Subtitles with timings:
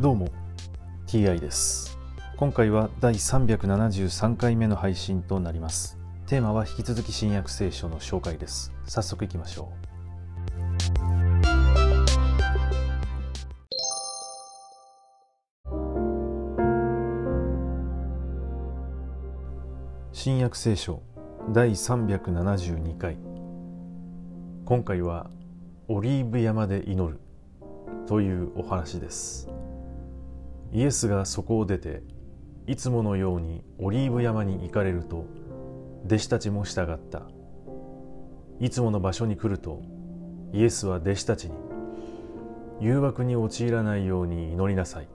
[0.00, 0.28] どうも
[1.08, 1.98] TI です。
[2.36, 5.98] 今回は第373回目の配信となります。
[6.28, 8.72] テーマは引き続き新約聖書の紹介です。
[8.84, 9.88] 早速いきましょう。
[20.12, 21.02] 新約聖書
[21.52, 23.18] 第372回。
[24.64, 25.28] 今回は
[25.88, 27.18] オリーブ山で祈る
[28.06, 29.57] というお話です。
[30.72, 32.02] イエスがそこを出て
[32.66, 35.24] いつものようにオリーブ山に行かれると
[36.04, 37.22] 弟子たちも従った。
[38.60, 39.82] いつもの場所に来ると
[40.52, 41.54] イエスは弟子たちに
[42.80, 45.08] 誘惑に陥らないように祈りなさい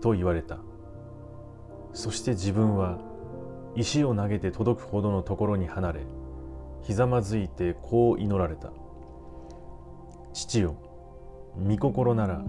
[0.00, 0.58] と言われた。
[1.92, 2.98] そして自分は
[3.76, 6.00] 石を投げて届くほどのところに離れ
[6.82, 8.72] ひざまずいてこう祈られた。
[10.32, 10.76] 父よ
[11.56, 12.44] 御心なら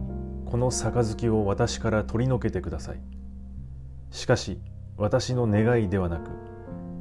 [0.55, 3.01] この杯を私から取り除けてください。
[4.09, 4.61] しかし
[4.95, 6.31] 私の願いではなく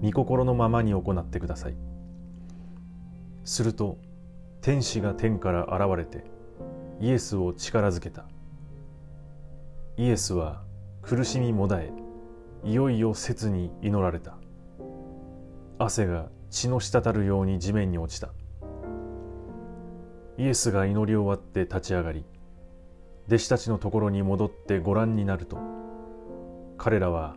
[0.03, 1.77] 御心のままに行ってください。
[3.45, 3.99] すると
[4.61, 6.25] 天使が天から現れて
[6.99, 8.25] イエスを力づけた。
[9.99, 10.65] イエスは
[11.01, 11.93] 苦しみもだえ
[12.65, 14.37] いよいよ切に祈られた。
[15.79, 18.31] 汗が血の滴るように地面に落ちた。
[20.39, 22.25] イエスが祈り終わって立ち上がり
[23.27, 25.59] 弟子たちのところに戻ってご覧になると
[26.77, 27.37] 彼らは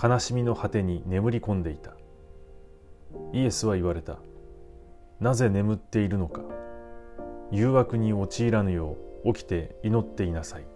[0.00, 1.96] 悲しみの果てに眠り込んでいた。
[3.32, 4.18] イエスは言われた。
[5.20, 6.42] なぜ眠っているのか。
[7.50, 10.66] 誘惑に陥らぬよう起きて祈っていなさい。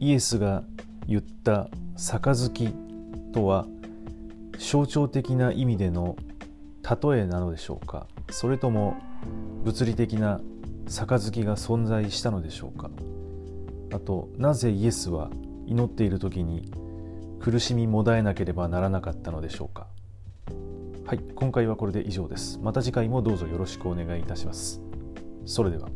[0.00, 0.64] イエスが
[1.10, 2.72] 言った杯
[3.32, 3.66] とは
[4.56, 6.16] 象徴的な意味での
[6.82, 8.06] 例えなのでしょうか？
[8.30, 8.96] それとも
[9.64, 10.40] 物理的な
[10.86, 12.90] 杯が存在したのでしょうか？
[13.92, 15.30] あとなぜイエスは
[15.66, 16.70] 祈っている時に
[17.40, 19.88] 苦しみもだえなければならなかったのでしょうか？
[21.04, 22.60] はい今回はこれで以上です。
[22.62, 24.80] また次回もどうぞよろしくお願いいたします。
[25.44, 25.88] それでは。